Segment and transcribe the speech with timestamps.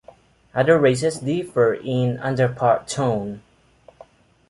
[0.55, 3.43] Other races differ in underpart tone.